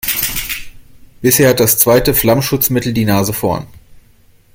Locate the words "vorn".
3.33-3.67